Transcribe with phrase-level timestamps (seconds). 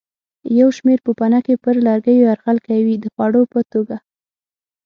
[0.59, 3.97] یو شمېر پوپنکي پر لرګیو یرغل کوي د خوړو په توګه.